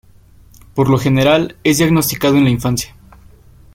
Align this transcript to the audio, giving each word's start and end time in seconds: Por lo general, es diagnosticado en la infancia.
Por 0.73 0.89
lo 0.89 0.97
general, 0.97 1.57
es 1.63 1.77
diagnosticado 1.77 2.35
en 2.35 2.45
la 2.45 2.49
infancia. 2.49 2.95